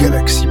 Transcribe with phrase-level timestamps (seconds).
[0.00, 0.49] Galaxy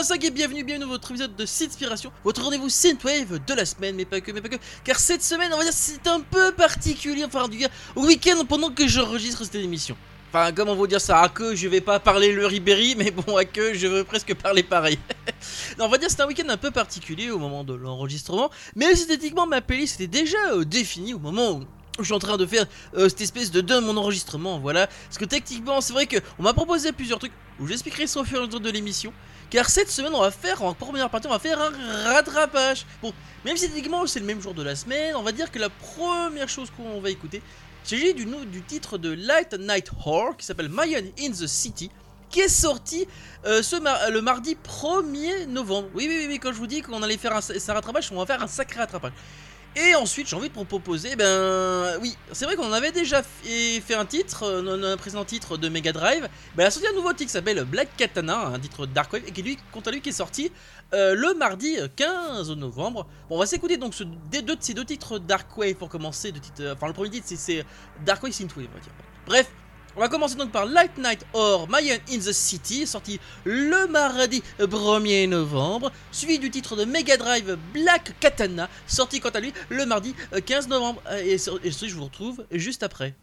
[0.00, 3.96] 85 et bienvenue, bienvenue dans votre épisode de Synspiration, votre rendez-vous Synthwave de la semaine,
[3.96, 6.52] mais pas que, mais pas que, car cette semaine, on va dire, c'est un peu
[6.52, 7.58] particulier, enfin, du
[7.94, 9.98] au week-end pendant que j'enregistre cette émission.
[10.30, 13.36] Enfin, comment vous dire ça À que je vais pas parler le Ribéry, mais bon,
[13.36, 14.98] à que je veux presque parler pareil.
[15.78, 18.86] non, on va dire c'est un week-end un peu particulier au moment de l'enregistrement, mais
[18.86, 21.64] esthétiquement, ma playlist était déjà euh, définie au moment où
[21.98, 22.64] je suis en train de faire
[22.96, 24.86] euh, cette espèce de de mon enregistrement, voilà.
[24.86, 28.40] Parce que techniquement, c'est vrai qu'on m'a proposé plusieurs trucs où j'expliquerai ça au fur
[28.40, 29.12] et à mesure de l'émission.
[29.50, 32.86] Car cette semaine, on va faire, en première partie, on va faire un rattrapage.
[33.02, 33.12] Bon,
[33.44, 35.68] même si techniquement c'est le même jour de la semaine, on va dire que la
[35.68, 37.42] première chose qu'on va écouter,
[37.82, 41.90] c'est du, titre de Light Night Horror qui s'appelle Mayan in the City
[42.28, 43.08] qui est sorti
[43.44, 43.60] euh,
[44.10, 45.88] le mardi 1er novembre.
[45.94, 48.40] Oui, oui, oui, quand je vous dis qu'on allait faire un rattrapage, on va faire
[48.40, 49.12] un sacré rattrapage.
[49.76, 54.04] Et ensuite, j'ai envie de proposer, ben oui, c'est vrai qu'on avait déjà fait un
[54.04, 56.28] titre, euh, un présent titre de Mega Drive.
[56.56, 59.22] Ben, il a sorti un nouveau titre qui s'appelle Black Katana, un titre Dark Wave,
[59.28, 60.50] et qui lui, quant à lui, qui est sorti
[60.92, 63.06] euh, le mardi 15 novembre.
[63.28, 66.32] Bon, on va s'écouter donc ce, deux, ces deux titres Dark Wave pour commencer.
[66.32, 67.64] De titre, enfin, le premier titre, c'est
[68.04, 68.92] Dark Wave Synthwave, on va dire.
[69.26, 69.48] Bref,
[69.96, 74.42] on va commencer donc par Light Night or Mayan in the City, sorti le mardi
[74.58, 79.86] 1er novembre, suivi du titre de Mega Drive Black Katana, sorti quant à lui le
[79.86, 80.14] mardi
[80.44, 81.02] 15 novembre.
[81.22, 83.14] Et, et je vous retrouve juste après.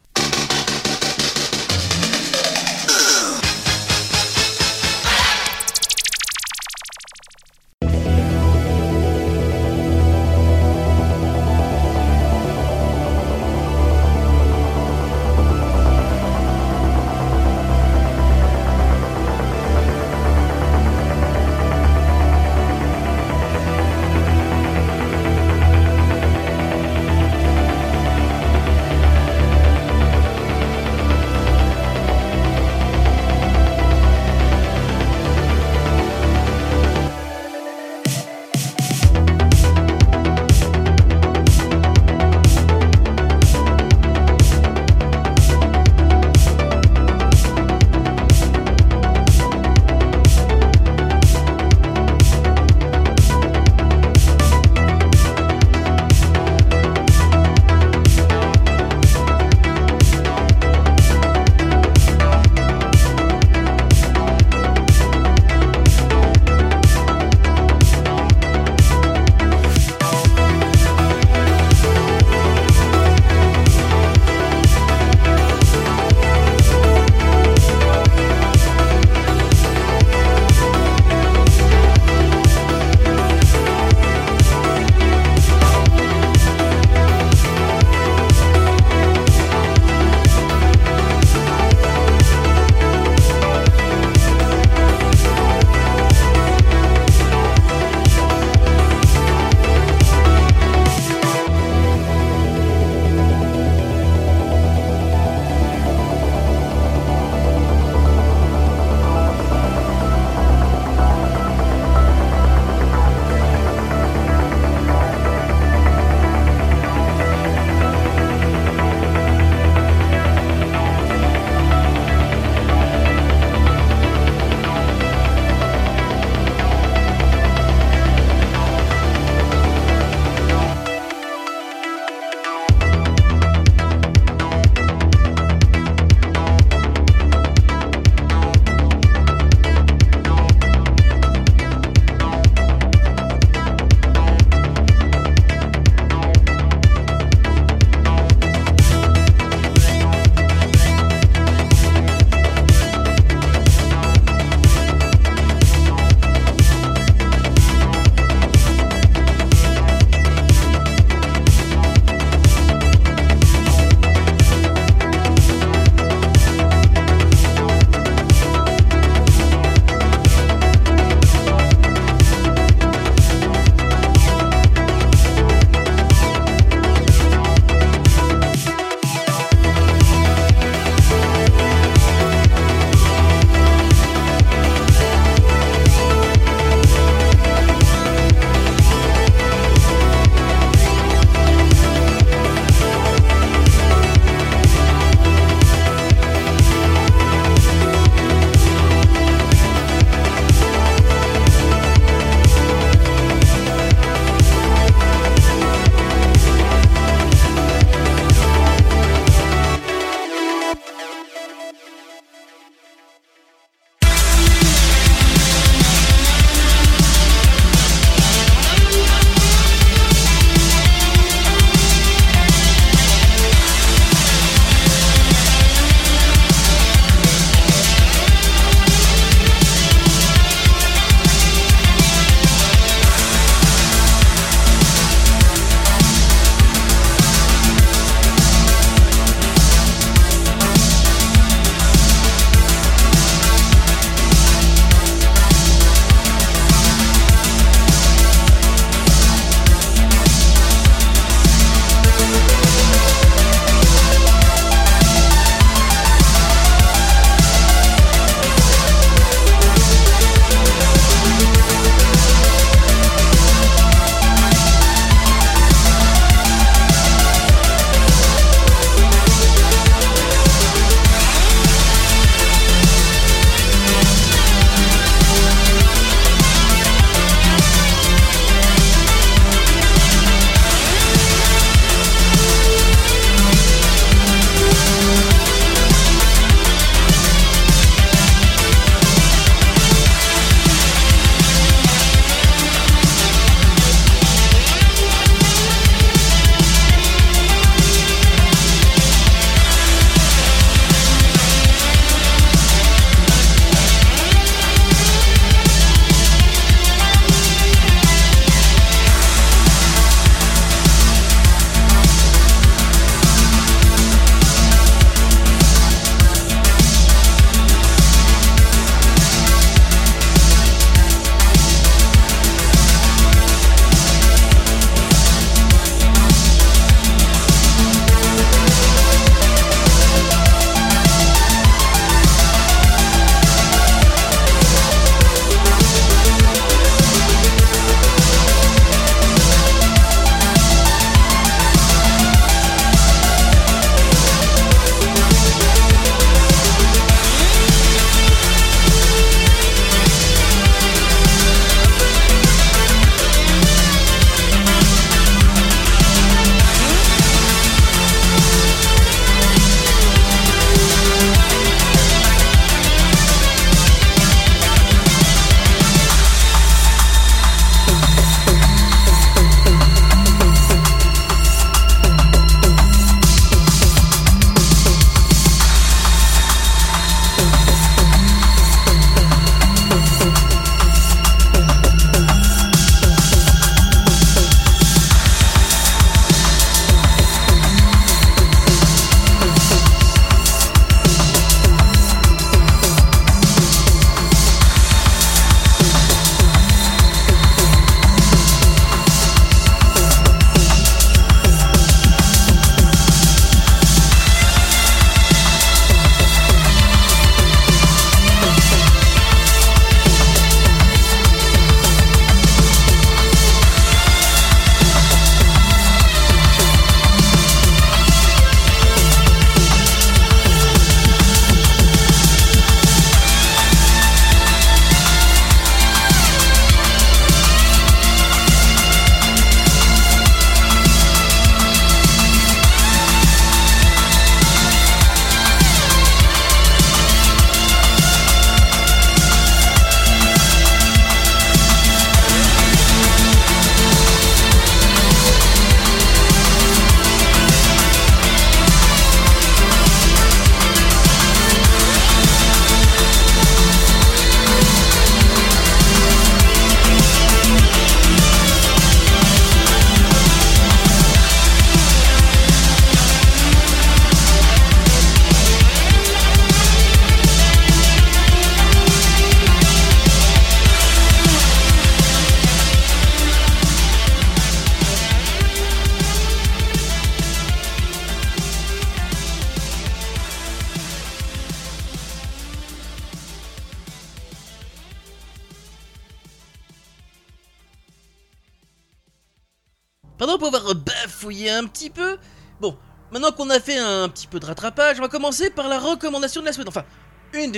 [491.58, 492.18] Un petit peu.
[492.60, 492.78] Bon,
[493.12, 496.42] maintenant qu'on a fait un petit peu de rattrapage, on va commencer par la recommandation
[496.42, 496.70] de la semaine.
[496.70, 496.86] Enfin,
[497.34, 497.52] une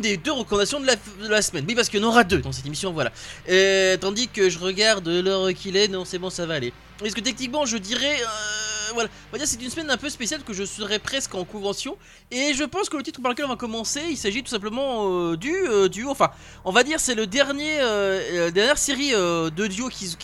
[0.00, 0.86] des, deux recommandations de
[1.28, 1.64] la, semaine.
[1.68, 3.10] Oui, parce qu'il y en aura deux dans cette émission, voilà.
[3.98, 6.72] tandis que je regarde l'heure qu'il est, non, c'est bon, ça va aller.
[6.98, 8.16] Parce que techniquement, je dirais.
[8.20, 11.34] Euh, voilà, on va dire c'est une semaine un peu spéciale que je serai presque
[11.34, 11.96] en convention.
[12.30, 15.06] Et je pense que le titre par lequel on va commencer, il s'agit tout simplement
[15.08, 16.10] euh, du euh, duo.
[16.10, 16.30] Enfin,
[16.64, 17.76] on va dire c'est le dernier,
[18.52, 20.16] dernière série de duos qu'ils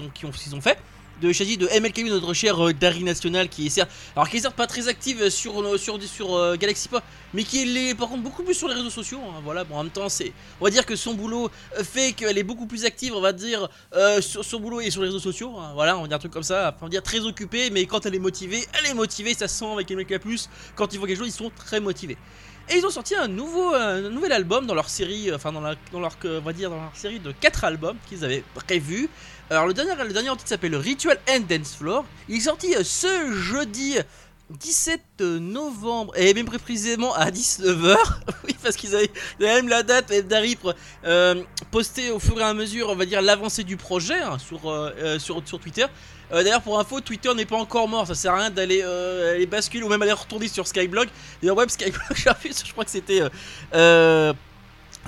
[0.00, 0.78] ont fait
[1.20, 4.50] de s'agit de MLKU, notre cher euh, Dari National, qui est certes, alors qui est
[4.50, 7.02] pas très active sur, euh, sur, sur euh, Galaxy Pop,
[7.34, 9.20] mais qui est par contre beaucoup plus sur les réseaux sociaux.
[9.28, 11.50] Hein, voilà, bon, en même temps, c'est, on va dire que son boulot
[11.82, 13.68] fait qu'elle est beaucoup plus active, on va dire,
[14.20, 15.56] sur son boulot et sur les réseaux sociaux.
[15.58, 17.86] Hein, voilà, on va dire un truc comme ça, on va dire très occupée, mais
[17.86, 20.48] quand elle est motivée, elle est motivée, ça sent avec MLK Plus.
[20.74, 22.16] Quand ils font quelque chose, ils sont très motivés.
[22.68, 23.76] Et ils ont sorti un nouveau,
[24.10, 26.96] nouvel album dans leur série, enfin dans, la, dans leur, on va dire dans leur
[26.96, 29.08] série de 4 albums qu'ils avaient prévus.
[29.50, 32.04] Alors le dernier, le dernier titre s'appelle Ritual and Dance Floor.
[32.28, 33.96] Il est sorti euh, ce jeudi
[34.48, 35.00] 17
[35.40, 37.96] novembre, et même précisément à 19h.
[38.44, 40.56] oui, parce qu'ils avaient, même la date d'Harry
[41.04, 41.42] euh,
[41.72, 45.18] posté au fur et à mesure, on va dire, l'avancée du projet hein, sur, euh,
[45.18, 45.86] sur, sur Twitter.
[46.30, 48.06] D'ailleurs, pour info, Twitter n'est pas encore mort.
[48.06, 48.84] Ça sert à rien d'aller
[49.46, 51.08] basculer ou même aller retourner sur Skyblog.
[51.42, 53.22] D'ailleurs, web Skyblog, je crois que c'était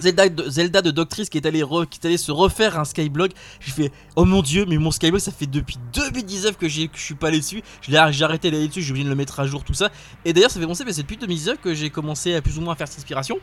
[0.01, 3.33] Zelda de, Zelda de Doctrice qui est, allé qui est allé se refaire un Skyblog.
[3.61, 7.03] J'ai fait Oh mon dieu, mais mon Skyblog ça fait depuis 2019 que, que je
[7.03, 7.63] suis pas allé dessus.
[7.83, 9.91] J'ai arrêté d'aller dessus, j'ai oublié de le mettre à jour, tout ça.
[10.25, 12.61] Et d'ailleurs, ça fait penser, mais c'est depuis 2019 que j'ai commencé à plus ou
[12.63, 13.39] moins faire cette inspiration.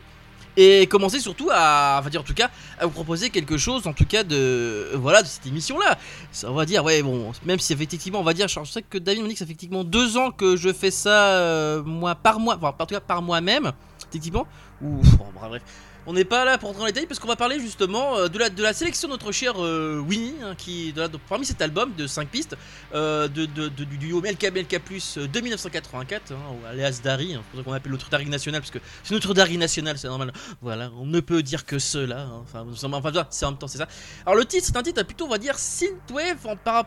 [0.58, 3.94] Et commencer surtout à, va dire en tout cas, à vous proposer quelque chose, en
[3.94, 5.98] tout cas de, voilà, de cette émission-là.
[6.44, 9.24] On va dire, ouais, bon, même si effectivement, on va dire, je sais que David
[9.24, 12.40] me dit que ça fait effectivement deux ans que je fais ça, euh, moi, par
[12.40, 13.72] mois, enfin, en tout cas par moi-même,
[14.10, 14.48] effectivement.
[14.82, 15.02] Ou,
[15.34, 15.62] bref.
[16.06, 18.28] On n'est pas là pour entrer dans les détails parce qu'on va parler justement euh,
[18.30, 20.94] de la, de la sélection de notre cher euh, Winnie, hein, qui
[21.28, 22.56] parmi cet album de 5 pistes
[22.94, 26.36] euh, de, du duo MLK MLK Plus de 1984, hein,
[26.70, 29.34] alias Dari, hein, c'est pour ça qu'on appelle l'autre Dari national parce que c'est notre
[29.34, 30.32] Dari national, c'est normal.
[30.62, 32.22] Voilà, on ne peut dire que cela.
[32.22, 33.88] Hein, enfin, enfin, c'est en même temps, c'est ça.
[34.26, 36.86] Alors le titre, c'est un titre plutôt, on va dire, synthwave en, par,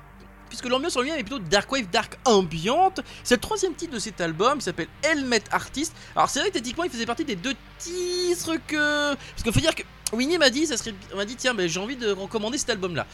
[0.52, 3.00] puisque l'ambiance en lui-même est plutôt dark wave, dark ambiante.
[3.24, 5.94] C'est le troisième titre de cet album, il s'appelle Helmet Artist.
[6.14, 9.14] Alors c'est vrai que techniquement il faisait partie des deux titres que...
[9.14, 9.82] Parce qu'il faut dire que
[10.12, 10.94] Winnie m'a dit, ça serait...
[11.16, 13.06] m'a dit tiens mais j'ai envie de recommander cet album-là.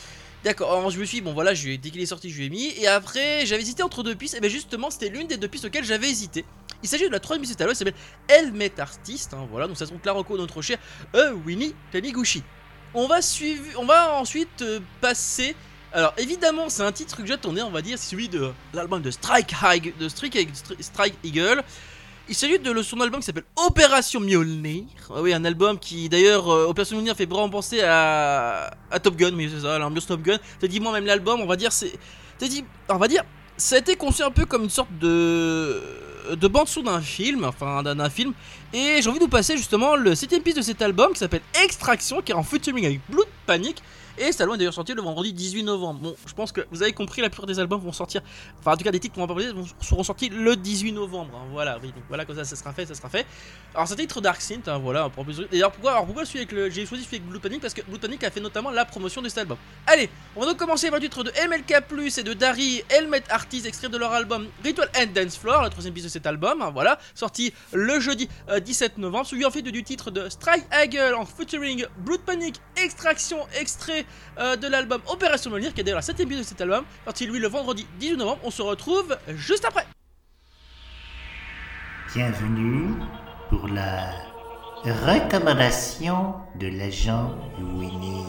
[0.43, 2.51] D'accord, alors je me suis dit, bon voilà, dès qu'il est sorti, je lui ai
[2.51, 2.73] mis.
[2.77, 4.35] Et après, j'avais hésité entre deux pistes.
[4.35, 6.45] Et bien justement, c'était l'une des deux pistes auxquelles j'avais hésité.
[6.83, 7.95] Il s'agit de la troisième piste album, qui s'appelle
[8.29, 9.35] Helmet Artist.
[9.35, 10.79] Hein, voilà, donc ça se trouve de notre cher
[11.15, 12.43] euh, Winnie Taniguchi.
[12.95, 15.55] On va, suivre, on va ensuite euh, passer
[15.93, 19.11] alors évidemment, c'est un titre que j'attendais, on va dire, c'est celui de l'album de
[19.11, 21.63] Strike, High, de Strike, Eagle.
[22.29, 24.85] Il s'agit de son album qui s'appelle Opération Mjolnir.
[25.09, 28.71] Ah oui, un album qui d'ailleurs, euh, Opération Mjolnir fait vraiment penser à,
[29.03, 30.39] Top Gun, mais c'est ça, l'ambiance Top Gun.
[30.61, 31.99] C'est dit moi même l'album, on va dire, c'est,
[32.43, 33.25] dit, on va dire,
[33.57, 35.83] ça a été conçu un peu comme une sorte de
[36.37, 38.35] de bande son d'un film, enfin d'un film.
[38.75, 41.41] Et j'ai envie de vous passer justement le septième piste de cet album qui s'appelle
[41.65, 43.83] Extraction, qui est en featuring avec Blood Panic.
[44.21, 46.01] Et album est d'ailleurs sorti le vendredi 18 novembre.
[46.01, 48.23] Bon, je pense que vous avez compris, la plupart des albums vont sortir,
[48.59, 51.31] enfin en tout cas des titres qu'on va parler seront sortis le 18 novembre.
[51.35, 51.49] Hein.
[51.53, 53.27] voilà, oui, donc voilà, comme ça, ça sera fait, ça sera fait.
[53.75, 55.11] Alors c'est un titre Dark Synth, hein, voilà.
[55.51, 57.99] D'ailleurs, pourquoi, alors pourquoi avec le, j'ai choisi celui avec Blue Panic parce que Blue
[57.99, 59.59] Panic a fait notamment la promotion de cet album.
[59.87, 63.23] Allez, on va donc commencer par le titre de MLK Plus et de Dari Helmet
[63.31, 66.63] Artist, extrait de leur album Ritual and Dance Floor, la troisième piste de cet album.
[66.63, 68.29] Hein, voilà, sorti le jeudi
[68.65, 69.27] 17 euh, novembre.
[69.27, 74.05] Celui en fait du titre de Strike Eagle en featuring Blood Panic, extraction, extrait
[74.39, 77.41] euh, de l'album Opération Molnir, qui est d'ailleurs la 7 de cet album, sorti lui
[77.41, 78.39] le vendredi 18 novembre.
[78.45, 79.87] On se retrouve juste après.
[82.15, 82.95] Bienvenue
[83.49, 84.11] pour la
[84.85, 88.27] recommandation de l'agent Winnie.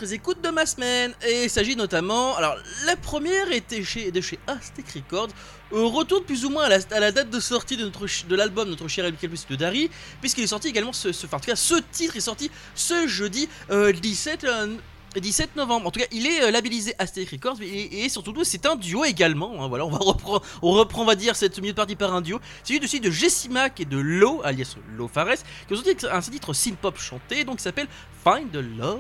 [0.04, 1.14] autres écoutes de ma semaine.
[1.28, 2.36] Et il s'agit notamment.
[2.38, 5.30] Alors, la première était chez, de chez Aztec Records.
[5.74, 8.88] Euh, retourne plus ou moins à la, date de sortie de, notre, de l'album Notre
[8.88, 9.90] cher Elvis de Dari.
[10.22, 10.94] Puisqu'il est sorti également.
[10.94, 14.44] Ce, ce- enfin, en tout cas, ce titre est sorti ce jeudi euh, 17.
[14.46, 14.76] euh,
[15.16, 15.88] 17 novembre.
[15.88, 19.04] En tout cas, il est euh, labellisé Aztec Records et, et surtout c'est un duo
[19.06, 19.64] également.
[19.64, 19.68] hein.
[19.68, 22.22] voilà, on va reprendre, on reprend, on va dire cette milieu de partie par un
[22.22, 22.40] duo.
[22.64, 25.78] C'est celui de celui de Jessie Mack et de Lo, alias Lo Fares, qui ont
[25.78, 27.88] sorti un titre synth-pop chanté, donc s'appelle
[28.24, 29.00] Find the Love.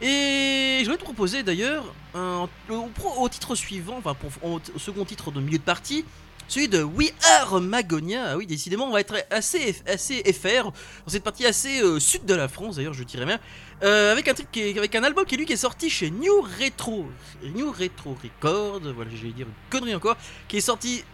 [0.00, 1.84] Et je voulais te proposer d'ailleurs
[2.14, 6.04] au, titre suivant, enfin pour, au, au second titre de milieu de partie.
[6.48, 7.10] Celui de We
[7.40, 10.72] Are Magonia, Ah oui décidément on va être assez, assez FR, dans
[11.06, 13.38] cette partie assez euh, sud de la France d'ailleurs je dirais même,
[13.82, 15.88] euh, avec un truc qui est- avec un album qui est lui qui est sorti
[15.88, 17.06] chez New Retro,
[17.54, 20.16] New Retro Records, voilà j'allais dire une connerie encore,
[20.48, 21.04] qui est sorti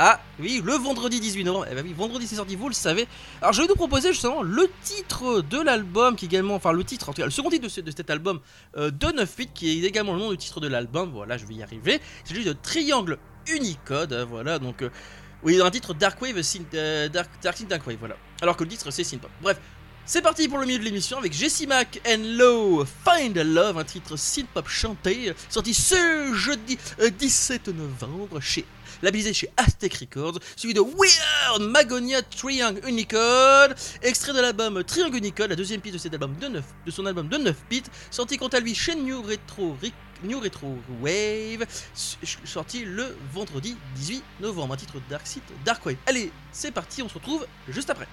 [0.00, 1.66] ah oui, le vendredi 18 novembre.
[1.70, 3.08] Eh ben oui, vendredi c'est sorti, vous le savez.
[3.42, 7.08] Alors je vais nous proposer justement le titre de l'album, qui également, enfin le titre,
[7.08, 8.38] en tout cas le second titre de, ce- de cet album
[8.76, 11.10] euh, de 9 8 qui est également le nom du titre de l'album.
[11.12, 12.00] Voilà, je vais y arriver.
[12.24, 13.18] C'est celui de Triangle
[13.52, 14.12] Unicode.
[14.12, 14.90] hein, voilà, donc euh,
[15.42, 16.40] oui, un titre Dark Wave,
[16.74, 18.16] euh, Dark, Dark Dark Wave, voilà.
[18.40, 19.30] Alors que le titre c'est Synthpop.
[19.42, 19.58] Bref.
[20.10, 23.76] C'est parti pour le milieu de l'émission avec Jessie Mack and Low Find a Love,
[23.76, 28.64] un titre synth-pop chanté, sorti ce jeudi euh, 17 novembre chez
[29.02, 35.50] labellisé chez Aztec Records, suivi de Weird Magonia Triangle Unicode, extrait de l'album Triangle Unicode,
[35.50, 38.36] la deuxième piste de cet album de 9, de son album de 9 bits, sorti
[38.36, 39.76] quant à lui chez New Retro
[41.00, 41.66] Wave,
[42.44, 45.96] sorti le vendredi 18 novembre, un titre Dark Sith Dark Wave.
[46.06, 48.06] Allez, c'est parti, on se retrouve juste après.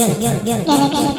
[0.00, 0.92] Galaxy Pop.
[0.92, 1.09] Galaxy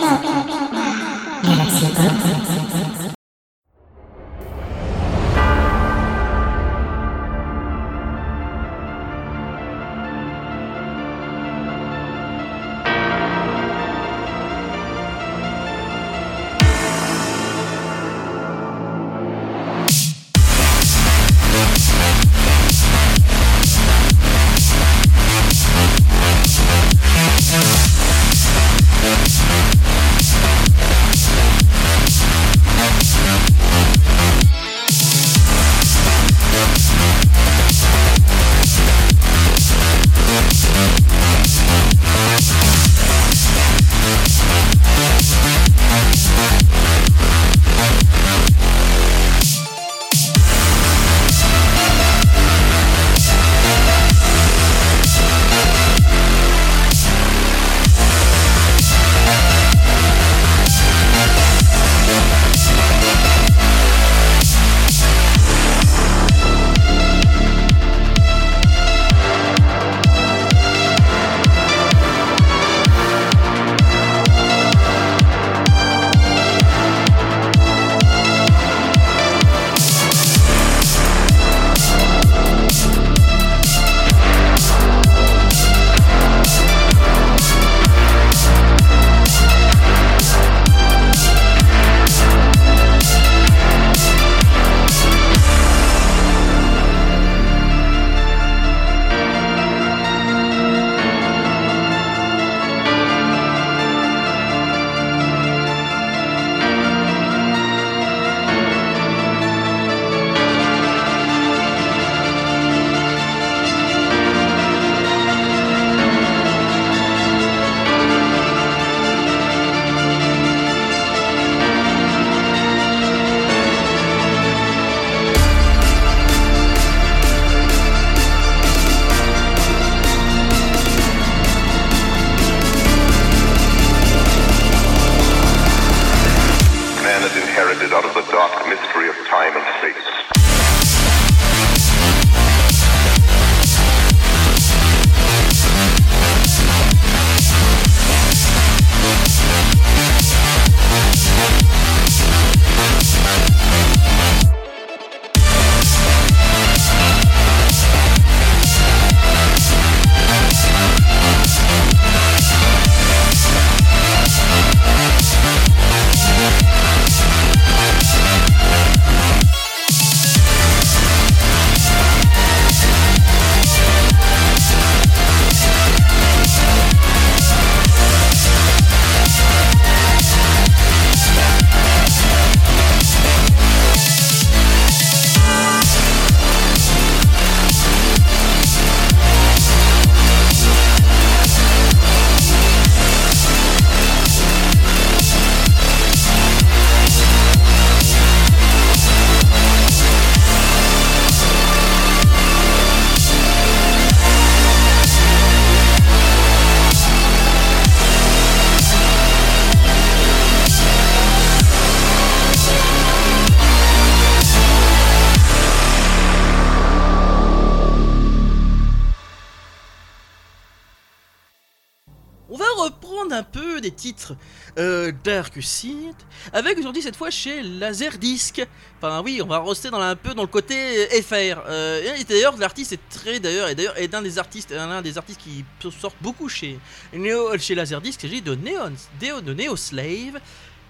[226.53, 228.61] avec aujourd'hui cette fois chez Laserdisc.
[228.97, 230.75] Enfin oui, on va rester dans un peu dans le côté
[231.21, 231.61] FR.
[231.67, 235.17] Euh, et d'ailleurs l'artiste est très d'ailleurs et d'ailleurs est d'un des artistes un des
[235.17, 236.79] artistes qui sortent beaucoup chez
[237.13, 240.39] Neo, chez Laserdisc, il s'agit de Neon de Neo Slave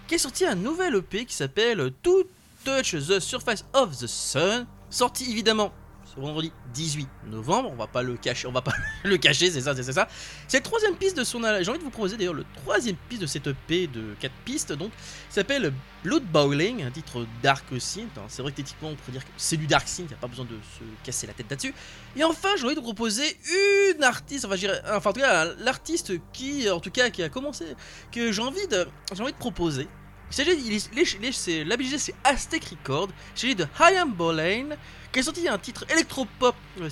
[0.07, 2.23] qui a sorti un nouvel EP qui s'appelle To
[2.65, 5.71] Touch the Surface of the Sun, sorti évidemment
[6.13, 9.62] ce vendredi 18 novembre, on va pas le cacher, on va pas le cacher, c'est
[9.62, 10.08] ça, c'est ça.
[10.47, 11.41] C'est la troisième piste de son.
[11.41, 14.74] J'ai envie de vous proposer d'ailleurs le troisième piste de cette EP de 4 pistes,
[14.74, 14.91] donc,
[15.30, 18.17] s'appelle Blood Bowling, un titre dark synth.
[18.17, 18.26] hein.
[18.28, 20.28] C'est vrai que techniquement on pourrait dire que c'est du dark synth, il a pas
[20.28, 21.74] besoin de se casser la tête là-dessus.
[22.15, 23.38] Et enfin, j'ai envie de vous proposer
[23.95, 24.56] une artiste, enfin,
[24.93, 27.65] enfin en tout cas, l'artiste qui, en tout cas, qui a commencé,
[28.12, 28.60] que j'ai envie
[29.13, 29.88] j'ai envie de proposer.
[30.32, 31.06] Il s'agit, les- les-
[32.00, 34.70] c'est- Aztec Record, il s'agit de Hyam Boleyn,
[35.12, 36.89] qui a sorti un titre électropop euh,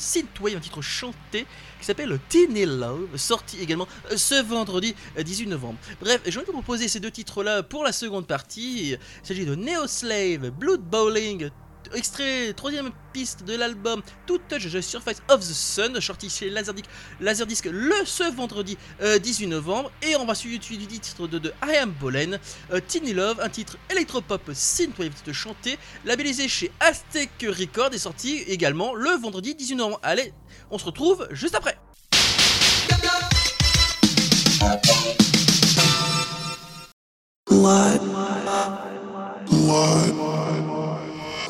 [0.57, 1.45] un titre chanté
[1.79, 5.77] qui s'appelle Teeny Love, sorti également euh, ce vendredi euh, 18 novembre.
[6.01, 8.89] Bref, envie de vous proposer ces deux titres-là pour la seconde partie.
[8.91, 11.49] Il s'agit de Neo Slave, Blood Bowling,
[11.93, 17.65] extrait, troisième piste de l'album To Touch the Surface of the Sun, sorti chez Laserdisc,
[17.65, 19.91] le ce vendredi euh, 18 novembre.
[20.01, 22.39] Et on va suivre du titre de, I Am Bolen,
[22.71, 28.95] euh, Teeny Love, un titre électropop synthwave chanté, labellisé chez Aztec Record et sorti également
[28.95, 29.99] le vendredi 18 novembre.
[30.03, 30.33] Allez,
[30.71, 31.77] on se retrouve juste après.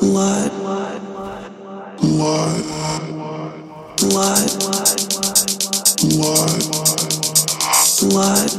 [0.00, 0.50] Blood.
[2.00, 2.64] Blood.
[8.00, 8.50] Blood.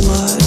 [0.00, 0.41] Blood.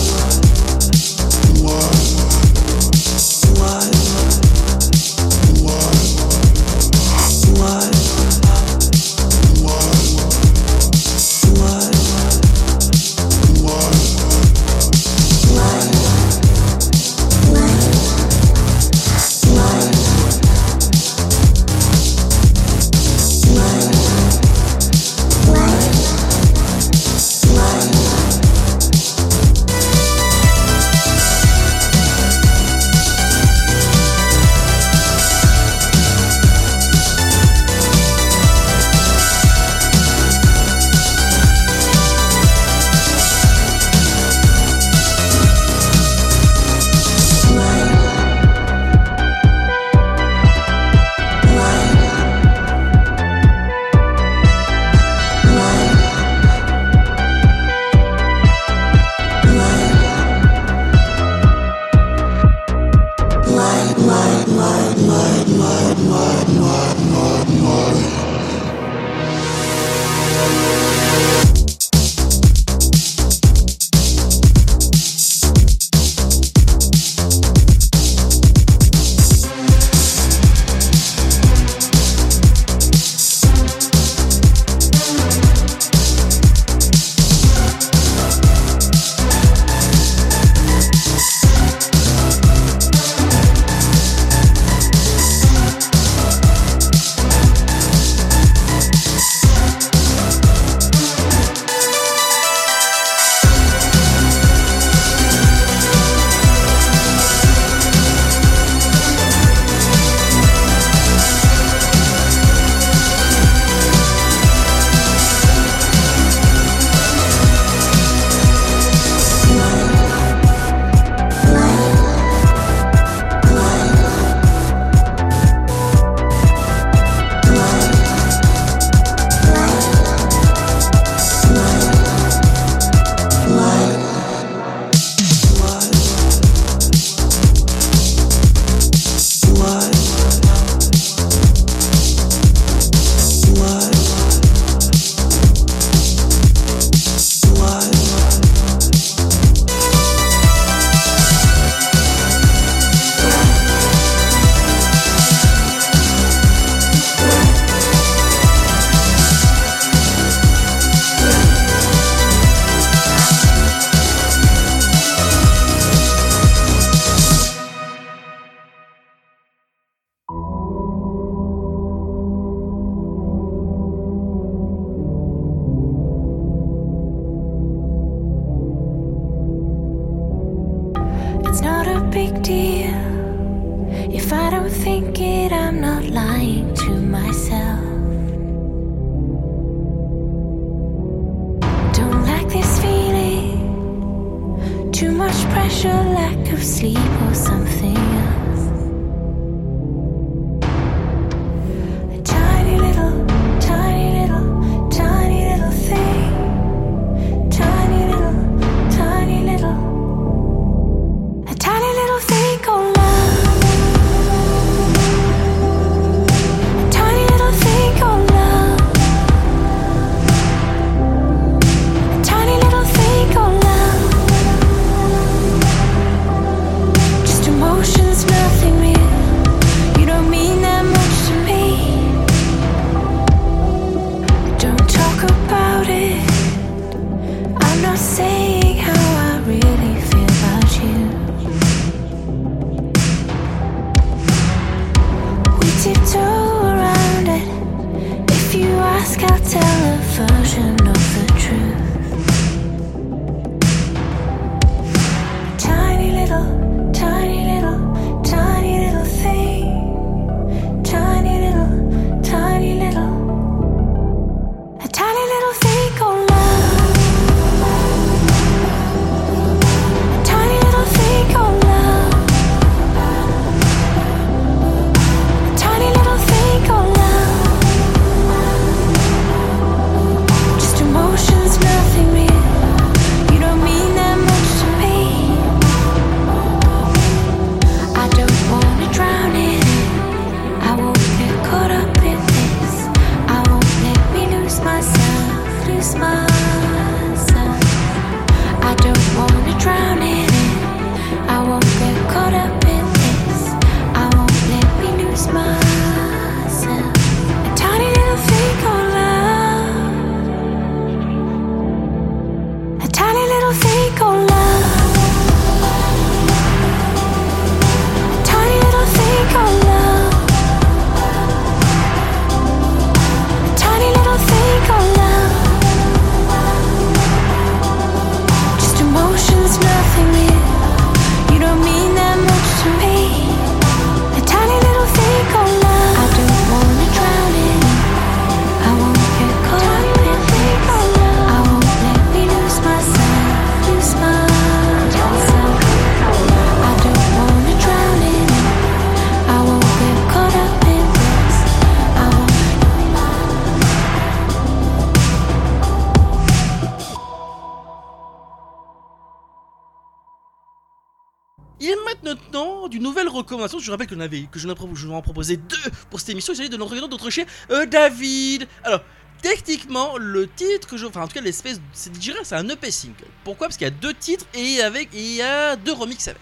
[362.80, 363.60] Nouvelle recommandation.
[363.60, 366.34] Je rappelle que, j'en avais- que je, vais en proposer deux pour cette émission.
[366.34, 368.48] Il s'agit de notre regardant notre cher euh, David.
[368.64, 368.82] Alors,
[369.22, 370.86] techniquement, le titre que je.
[370.86, 371.60] Enfin, en tout cas, l'espèce.
[371.74, 373.06] C'est je dirais, c'est un EP single.
[373.24, 373.48] Pourquoi?
[373.48, 376.22] Parce qu'il y a deux titres et, avec, et il y a deux remixes avec.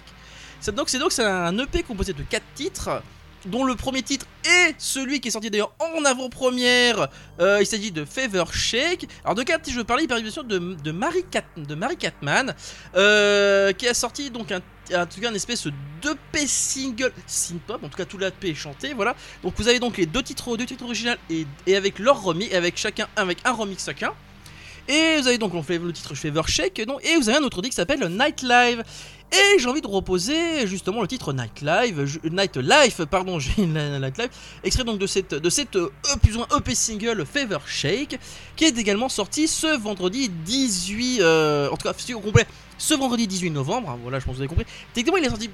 [0.76, 3.01] Donc, c'est donc c'est un EP composé de quatre titres.
[3.45, 7.09] Dont le premier titre est celui qui est sorti d'ailleurs en avant-première.
[7.41, 9.07] Euh, il s'agit de Favor Shake.
[9.25, 10.07] Alors, de quatre titres, je veux parler?
[10.07, 12.55] Par émission de, de Marie Cat, de Marie Catman.
[12.95, 14.61] euh, qui a sorti donc un
[14.93, 15.65] en tout cas une espèce
[16.01, 19.15] d'EP single synth-pop, en tout cas tout l'EP est chanté, voilà.
[19.41, 22.77] Donc vous avez donc les deux titres, deux titres originaux et, avec leur remix, avec
[22.77, 24.11] chacun, avec un remix chacun.
[24.89, 27.43] Et vous avez donc on fait le titre Favor Shake, donc, et vous avez un
[27.43, 28.83] autre disque qui s'appelle Night Live.
[29.34, 33.65] Et j'ai envie de reposer justement le titre Night Live, je- Night Life, pardon, j'ai
[33.65, 34.29] la Night Live,
[34.63, 35.89] extrait donc de cette, de cette euh,
[36.21, 38.19] plus ou moins EP single Favor Shake,
[38.55, 42.45] qui est également sorti ce vendredi 18, euh, en tout cas, si au complet,
[42.77, 44.65] ce vendredi 18 novembre, hein, voilà, je pense que vous avez compris.
[44.93, 45.49] Techniquement, il est sorti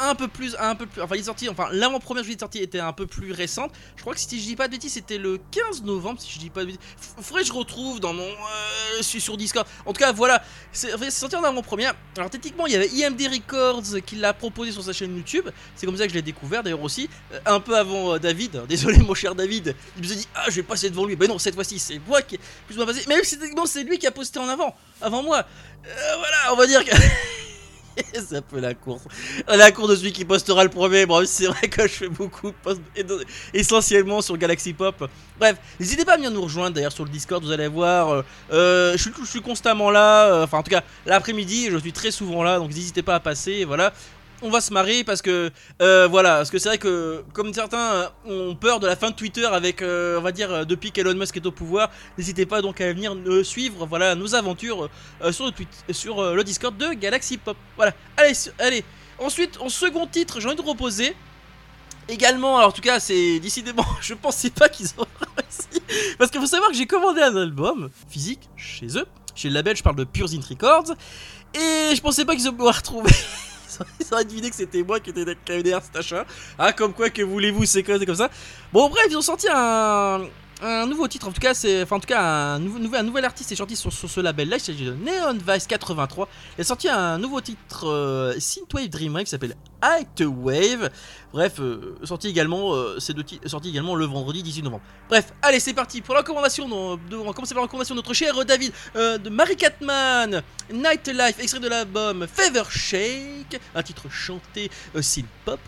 [0.00, 2.58] un peu plus, un peu plus, enfin, il est sorti, enfin, l'avant-première je l'ai sorti
[2.58, 3.72] était un peu plus récente.
[3.96, 6.38] Je crois que si je dis pas de bêtises, c'était le 15 novembre, si je
[6.38, 6.80] dis pas de bêtises.
[7.20, 9.66] Faudrait que je retrouve dans mon, euh, sur Discord.
[9.86, 10.42] En tout cas, voilà,
[10.72, 11.94] c'est sorti en avant-première.
[12.16, 15.48] Alors, techniquement, il y avait IMD Records qui l'a proposé sur sa chaîne YouTube.
[15.76, 18.62] C'est comme ça que je l'ai découvert d'ailleurs aussi, euh, un peu avant euh, David.
[18.68, 19.74] Désolé, mon cher David.
[19.96, 21.16] Il nous a dit, ah, je vais passer devant lui.
[21.16, 22.92] Ben non, cette fois-ci, c'est moi qui plus ou moins.
[23.08, 25.44] Mais même si c'est lui qui a posté en avant, avant moi.
[25.86, 26.90] Euh, voilà, on va dire que.
[28.14, 29.02] c'est un peu la course.
[29.48, 31.06] La course de celui qui postera le premier.
[31.26, 32.52] C'est vrai que je fais beaucoup
[33.52, 35.08] essentiellement sur Galaxy Pop.
[35.38, 38.08] Bref, n'hésitez pas à venir nous rejoindre d'ailleurs sur le Discord, vous allez voir.
[38.10, 38.22] euh,
[38.52, 40.26] euh, je, suis, je suis constamment là.
[40.26, 42.58] euh, Enfin, en tout cas, l'après-midi, je suis très souvent là.
[42.58, 43.64] Donc, n'hésitez pas à passer.
[43.64, 43.92] Voilà.
[44.42, 45.50] On va se marrer parce que
[45.82, 49.10] euh, voilà, parce que c'est vrai que comme certains euh, ont peur de la fin
[49.10, 52.62] de Twitter avec, euh, on va dire, depuis qu'Elon Musk est au pouvoir, n'hésitez pas
[52.62, 53.14] donc à venir
[53.44, 54.88] suivre, voilà, nos aventures
[55.30, 57.56] sur le tweet, sur Discord de Galaxy Pop.
[57.76, 58.84] Voilà, allez, allez.
[59.18, 61.14] Ensuite, en second titre, j'ai envie de reposer.
[62.08, 65.82] Également, alors en tout cas, c'est décidément, je pensais pas qu'ils auraient réussi.
[66.18, 69.76] Parce qu'il faut savoir que j'ai commandé un album physique chez eux, chez le label,
[69.76, 70.94] je parle de Pure Int Records,
[71.54, 73.10] et je pensais pas qu'ils retrouvé.
[73.10, 73.49] Ils auraient-
[74.00, 75.12] Ils auraient deviné que c'était moi qui
[75.62, 76.24] derrière cet achat.
[76.58, 78.30] Ah, comme quoi, que voulez-vous, c'est comme ça.
[78.72, 80.22] Bon, bref, ils ont sorti un,
[80.62, 83.56] un nouveau titre, en tout cas, c'est, enfin, en tout cas, un, nouvel- artiste est
[83.56, 84.56] sorti sur, ce label-là.
[84.56, 86.28] Il s'agit de Neon Vice 83.
[86.58, 90.90] Il a sorti un nouveau titre euh, Synthwave Dreamwave qui s'appelle Height Wave.
[91.32, 94.82] Bref, euh, sorti également, euh, sorti également le vendredi 18 novembre.
[95.08, 96.68] Bref, allez, c'est parti pour la recommandation.
[96.68, 100.42] De, on va commencer par la recommandation de notre cher David euh, de Marie Catman,
[100.72, 105.60] Night Life, extrait de l'album Feather Shake, un titre chanté euh, synth pop.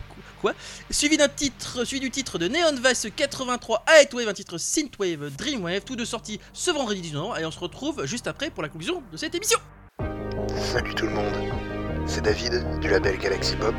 [0.43, 0.53] Quoi
[0.89, 5.85] Suivi d'un titre, suivi du titre de Neon Vice 83 Wave, un titre Synthwave Dreamwave,
[5.85, 8.67] tous deux sortis ce vendredi 19 novembre, et on se retrouve juste après pour la
[8.67, 9.57] conclusion de cette émission.
[10.73, 11.33] Salut tout le monde,
[12.05, 13.75] c'est David du label Galaxy Pop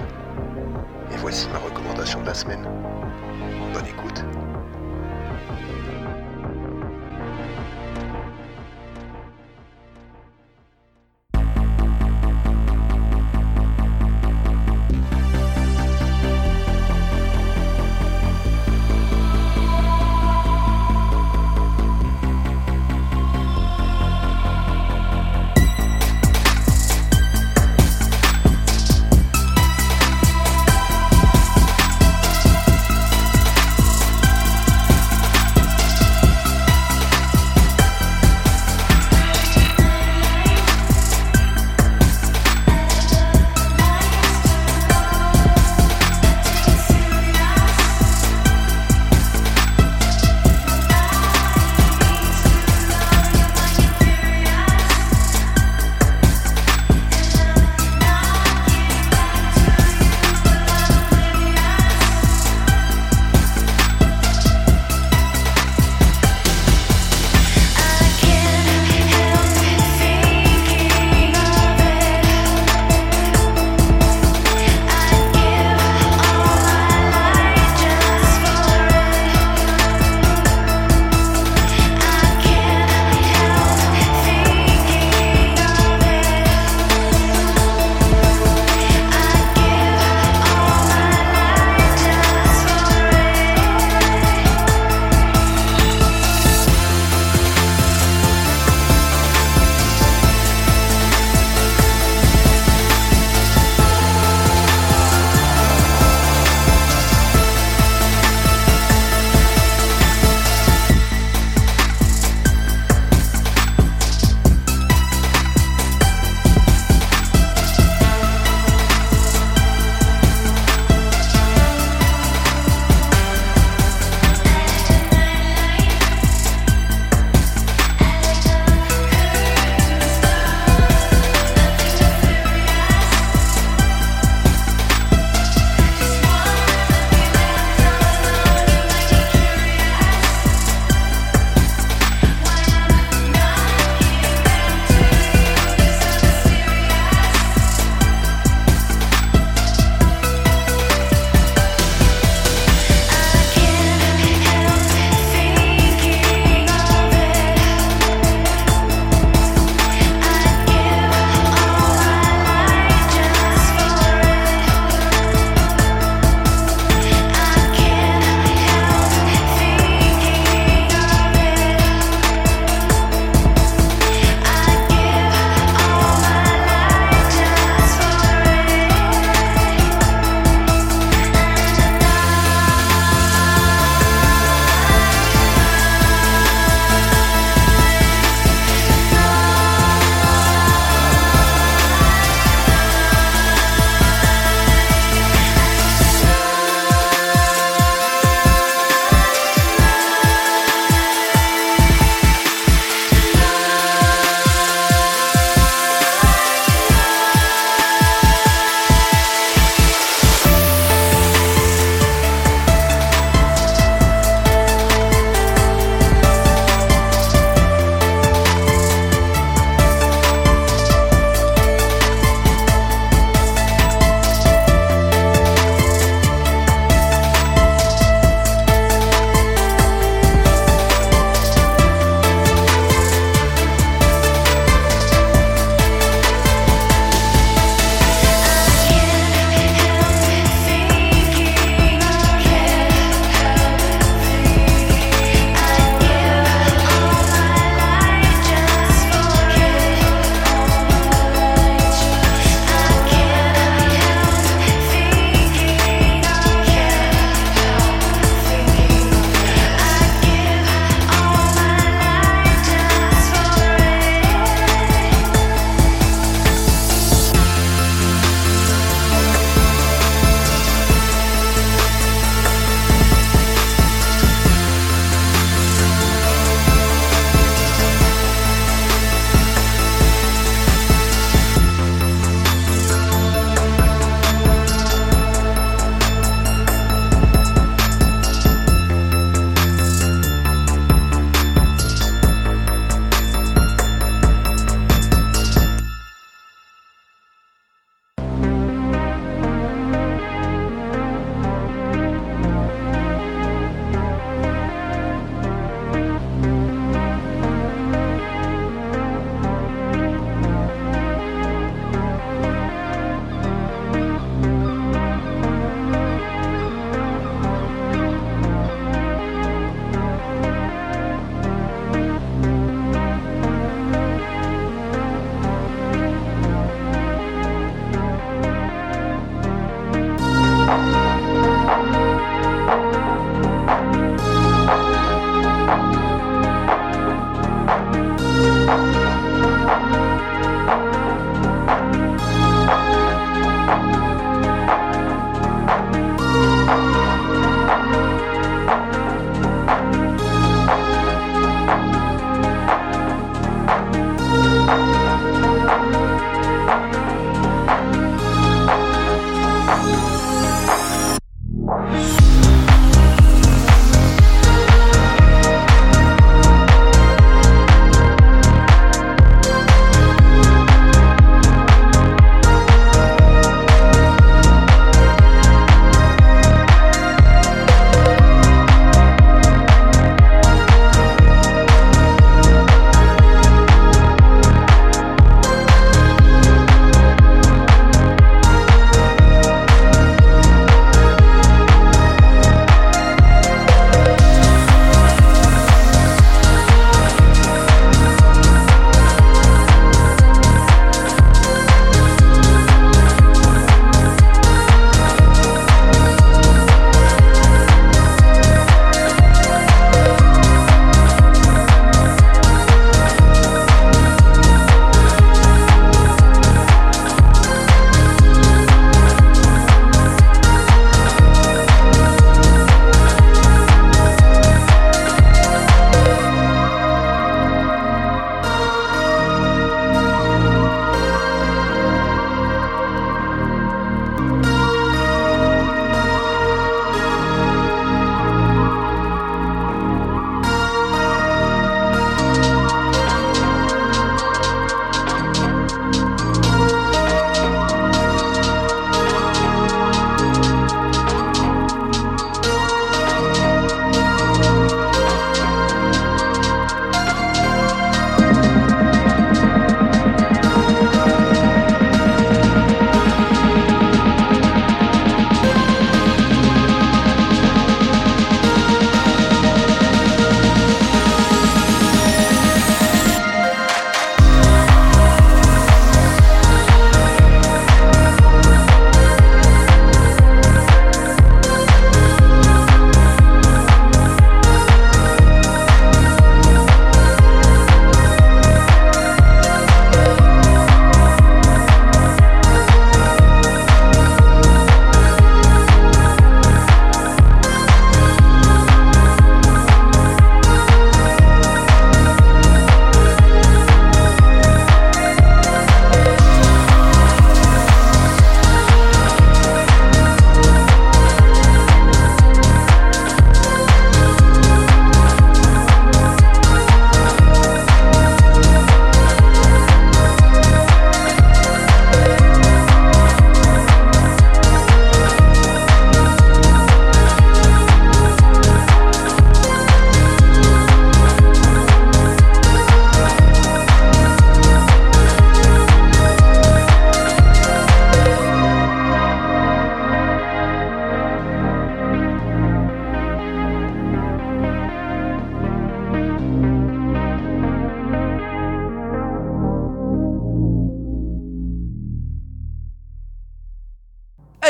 [1.13, 2.67] et voici ma recommandation de la semaine.
[3.75, 4.25] Bonne écoute.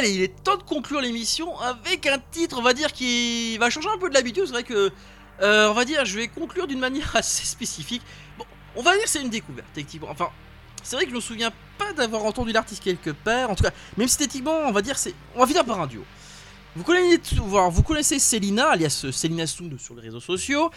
[0.05, 3.89] Il est temps de conclure l'émission avec un titre, on va dire, qui va changer
[3.95, 4.45] un peu de l'habitude.
[4.47, 4.91] C'est vrai que,
[5.41, 8.03] euh, on va dire, je vais conclure d'une manière assez spécifique.
[8.39, 8.45] Bon,
[8.77, 10.09] on va dire que c'est une découverte, techniquement.
[10.11, 10.29] Enfin,
[10.83, 13.51] c'est vrai que je me souviens pas d'avoir entendu l'artiste quelque part.
[13.51, 15.87] En tout cas, même si techniquement, on va dire, c'est, on va finir par un
[15.87, 16.05] duo.
[16.77, 20.71] Vous connaissez, vous connaissez Selina, alias Selina Sound sur les réseaux sociaux.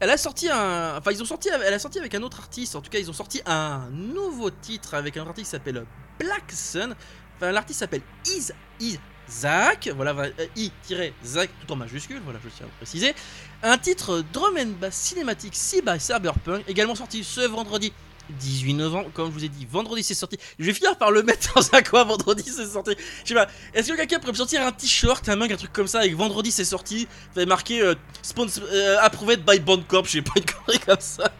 [0.00, 2.74] Elle a sorti un, enfin ils ont sorti, elle a sorti avec un autre artiste.
[2.74, 5.86] En tout cas, ils ont sorti un nouveau titre avec un artiste qui s'appelle
[6.18, 6.96] Black Sun.
[7.36, 9.90] Enfin, l'artiste s'appelle Is Isaac.
[9.94, 12.20] Voilà, euh, I-Zach tout en majuscule.
[12.24, 13.14] Voilà, je tiens à le préciser.
[13.62, 17.92] Un titre drum and bass cinématique si by Cyberpunk, également sorti ce vendredi
[18.30, 20.36] 18 novembre, comme je vous ai dit, vendredi c'est sorti.
[20.58, 22.92] Je vais finir par le mettre dans un coin, vendredi c'est sorti.
[23.22, 25.72] Je sais pas, est-ce que quelqu'un pourrait me sortir un t-shirt, un mug, un truc
[25.72, 30.10] comme ça, avec vendredi c'est sorti, va marqué euh, sponsor, euh, approved by Bandcamp, je
[30.10, 31.30] sais pas, une connerie comme ça.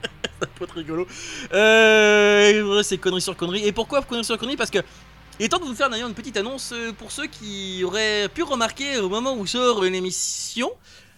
[0.55, 1.07] peut être rigolo.
[1.53, 3.66] Euh, c'est connerie sur connerie.
[3.66, 4.57] Et pourquoi connerie sur connerie?
[4.57, 4.78] Parce que.
[5.39, 8.43] Est temps de vous faire d'ailleurs une petite annonce euh, pour ceux qui auraient pu
[8.43, 10.70] remarquer au moment où sort une émission.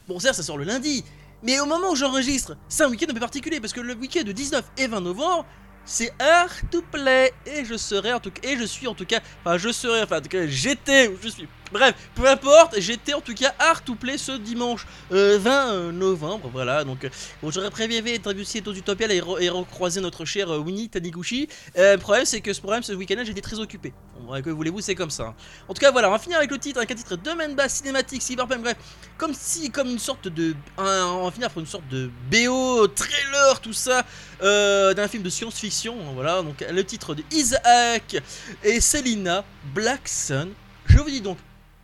[0.09, 1.05] Bon, certes, ça sort le lundi,
[1.45, 4.25] mais au moment où j'enregistre, c'est un week-end un peu particulier parce que le week-end
[4.25, 5.47] de 19 et 20 novembre,
[5.85, 9.07] c'est Art to Play et je serai en tout cas, et je suis en tout
[9.07, 13.14] cas, enfin je serai, enfin en tout cas j'étais, je suis, bref, peu importe, j'étais
[13.14, 13.53] en tout cas
[13.85, 17.09] to Play ce dimanche euh, 20 euh, novembre, voilà, donc euh,
[17.43, 21.49] bon, j'aurais prévu interviewer Sieto Utopia et, re- et recroiser notre cher euh, Winnie Taniguchi.
[21.77, 23.93] Euh, le problème c'est que ce problème ce week-end-là j'étais très occupé.
[24.21, 25.25] Bon, que voulez-vous, c'est comme ça.
[25.29, 25.35] hein.
[25.69, 27.75] En tout cas voilà, on va finir avec le titre, avec un titre domaine bass
[27.75, 28.77] cinématique, cyberpunk, bref,
[29.16, 33.61] comme si, comme une sorte de, on va finir par une sorte de BO, trailer,
[33.61, 34.05] tout ça,
[34.43, 35.97] euh, d'un film de science-fiction.
[36.14, 38.16] Voilà, donc le titre de Isaac
[38.64, 39.45] et Selina
[39.75, 40.51] Black Sun.
[40.87, 41.39] Je vous dis donc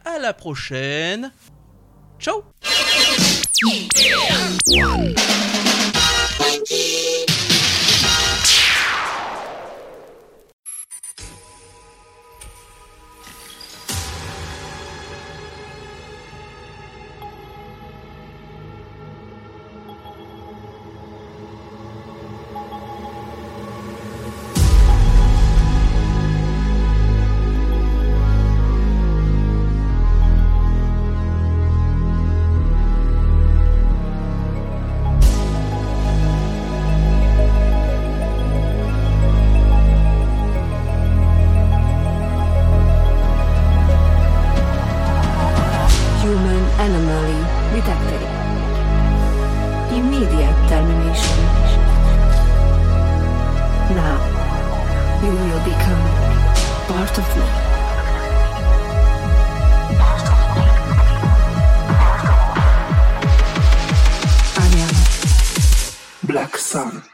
[0.04, 1.32] à la prochaine.
[2.18, 2.42] Ciao
[55.24, 56.04] you will become
[56.88, 57.64] part of me.
[66.26, 67.13] Black Sun.